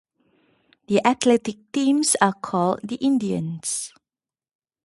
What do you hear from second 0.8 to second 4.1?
The athletic teams are called the Indians.